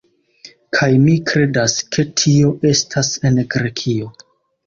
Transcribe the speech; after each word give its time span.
Kaj 0.77 0.87
mi 1.01 1.17
kredas, 1.31 1.75
ke 1.97 2.07
tio 2.21 2.49
estas 2.71 3.11
en 3.31 3.37
Grekio 3.57 4.09